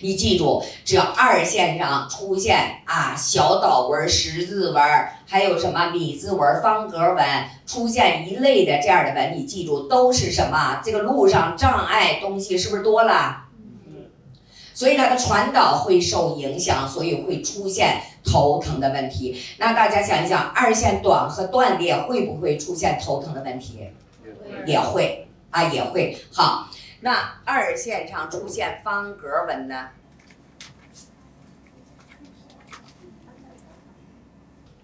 [0.00, 4.82] 你记住，只要二线上出现啊小岛纹、十字纹，
[5.26, 7.24] 还有什么米字纹、方格纹，
[7.66, 10.80] 出现一类的这样的纹，你记住都是什么？
[10.84, 13.44] 这个路上障碍东西是不是多了？
[14.74, 19.40] 所以它的传导会受影响，所以会出现头疼的问题。
[19.56, 23.80] 那大家想一想，二线短和断裂会不会出现头疼的问题？
[24.66, 26.18] 也会啊，也会。
[26.30, 26.68] 好，
[27.00, 29.90] 那二线上出现方格纹呢？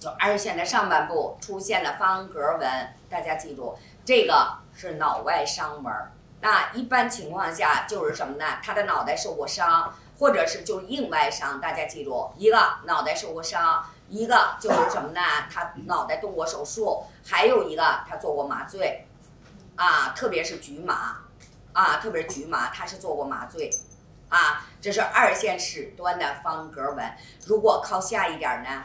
[0.00, 5.92] 就二线的上半部出现了方格纹，大家记住，这个是脑外伤纹。
[6.40, 8.44] 那一般情况下就是什么呢？
[8.62, 11.60] 他的脑袋受过伤，或者是就是硬外伤。
[11.60, 15.20] 大家记住，一个脑袋受过伤，一个就是什么呢？
[15.52, 19.04] 他脑袋动过手术，还有一个他做过麻醉，
[19.74, 21.16] 啊，特别是局麻，
[21.78, 23.70] 啊，特别是局麻，他是做过麻醉，
[24.28, 27.12] 啊，这是二线始端的方格纹。
[27.46, 28.84] 如果靠下一点呢，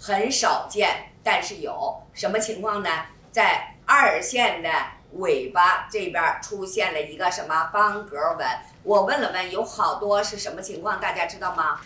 [0.00, 2.88] 很少见，但是有什么情况呢？
[3.32, 4.70] 在二线的。
[5.14, 8.46] 尾巴这边出现了一个什么方格纹？
[8.84, 11.00] 我问了问，有好多是什么情况？
[11.00, 11.80] 大家知道吗？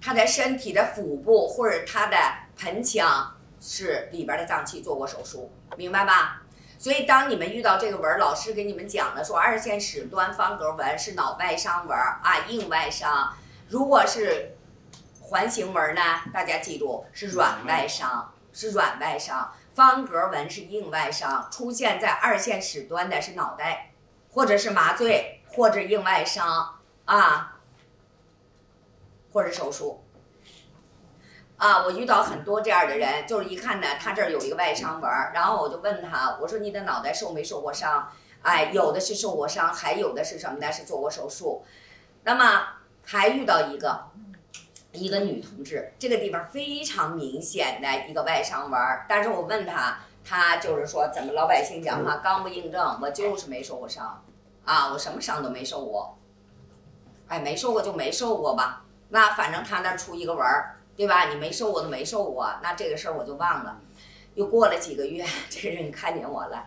[0.00, 2.16] 他的身体的腹部或者他的
[2.56, 6.43] 盆腔是里边的脏器做过手术，明白吧？
[6.84, 13.34] 所以当你们遇到这个纹，老师给你们讲了，说二线始端方格纹是脑外伤纹啊，硬外伤。
[13.70, 14.54] 如果是
[15.18, 16.02] 环形纹呢？
[16.30, 19.50] 大家记住是软外伤，是软外伤。
[19.74, 23.92] 方格纹是硬外伤，出现在二线始端的是脑袋，
[24.30, 27.60] 或者是麻醉，或者硬外伤啊，
[29.32, 30.03] 或者手术
[31.66, 31.84] 啊。
[31.84, 38.08] 我遇到很多这样的人，就是一看呢，他这儿有一个外伤纹，然后我就问他，我说你的脑袋受没受过伤？
[38.42, 40.70] 哎，有的是受过伤，还有的是什么呢？
[40.70, 41.64] 是做过手术。
[42.24, 42.66] 那么
[43.04, 44.10] 还遇到一个。
[44.96, 54.24] 一个女同志，这个地方非常明显的一个外伤纹，但是我问她，她就是说，怎么老百姓讲话刚不硬正，我就是没受过伤，
[54.64, 56.16] 啊，我什么伤都没受过，
[57.26, 61.28] 哎，没受过就没受过吧，那反正他那出一个纹儿，对吧？
[61.28, 63.80] 你没瘦过都没瘦过，那这个事儿我就忘了。
[64.34, 66.66] 又过了几个月，这人看见我了，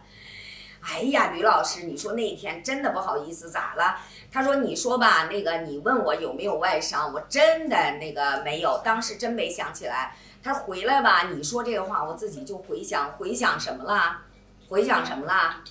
[0.82, 3.98] 哎呀，吕老师，你说那天真的不好意思，咋了？
[4.32, 10.16] 他说：“你说吧，那个你问我有没有外伤，我真的那个没有，当时真没想起来。
[10.44, 14.20] 他回来吧，你说这个话，我自己就回想，回想什么了？
[14.70, 15.62] 回想什么了？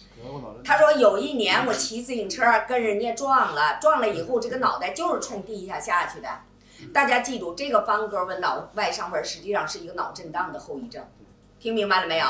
[0.65, 6.29] 他说有一年我骑自行车跟人家撞了，撞了以后这个脑袋就是冲地下下去的。
[6.93, 11.05] 大家记住，这个方格纹脑外伤纹实际上是一个脑震荡的后遗症，
[11.59, 12.27] 听明白了没有？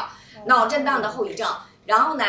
[0.47, 1.49] 脑震荡的后遗症。
[1.87, 2.25] 然后呢？”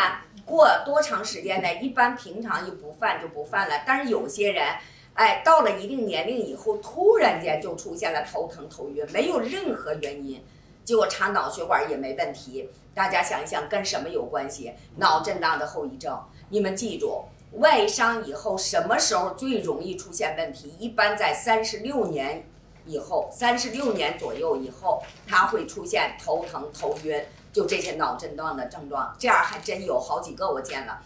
[0.45, 1.73] 过多长时间呢？
[1.81, 4.65] 一般平常就不犯就不犯了，但是有些人，
[5.13, 10.41] 哎，到了一定年龄以后，突然间就出现了头疼头晕，没有任何原因，
[10.85, 12.69] 结果查脑血管也没问题。
[12.93, 14.73] 大家想一想，跟什么有关系？
[14.95, 16.17] 脑震荡的后遗症。
[16.47, 20.75] 你们记住，外伤以后什么时候最容易出现问题？
[20.79, 22.45] 一般在三十六年
[22.85, 27.25] 以后，三十六年左右以后，它会出现头疼头晕。
[27.53, 31.01] 就这些脑震荡的症状，这样还真有好几个我见了。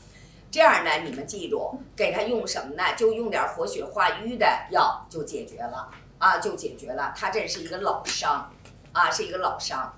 [0.50, 2.94] 这样呢，你们记住，给他用什么呢？
[2.97, 7.13] 就用点活血化瘀的药就解决了啊，就解决了。
[7.16, 8.51] 他这是一个老伤，
[8.91, 9.94] 啊，是一个老伤。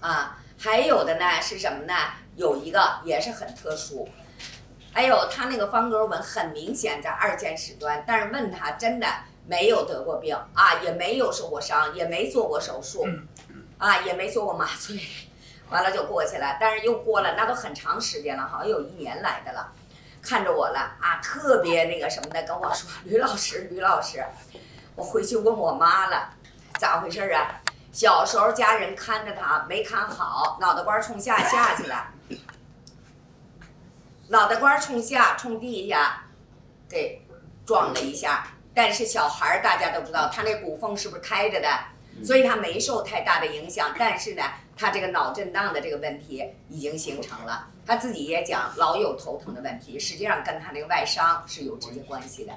[0.00, 1.94] 啊，还有的呢是什么呢？
[2.40, 4.08] 有一个也是很特殊。
[4.94, 9.06] 哎呦，他那个方格纹很明显在二尖始端，但是问他真的
[9.46, 13.06] 没有得过病啊，也没有受过伤，也没做过手术。
[13.76, 14.98] 啊，也没做过麻醉，
[15.68, 16.56] 完了就过去了。
[16.58, 19.72] 但是又过了，那都很长时间了，好像有一年来的了。
[20.22, 24.24] 看着我了啊，特别那个什么的，跟我说：“吕老师，吕老师，
[24.96, 26.30] 我回去问我妈了，
[26.78, 27.60] 咋回事啊？
[27.92, 32.08] 小时候家人看着他没看好，脑袋瓜冲下下去了，
[34.30, 36.22] 脑袋瓜冲下冲地下，
[36.88, 37.20] 给
[37.66, 38.46] 撞了一下。
[38.72, 41.68] 但是小孩儿大家都知道，他那骨缝是不是开着的？”
[42.22, 44.44] 所以他没受太大的影响，但是呢，
[44.76, 47.66] 他这个脑震荡的这个问题已经形成了。
[47.84, 52.52] 他自己也讲老有头疼的问题，实际上跟他那个外伤是有直接关系的。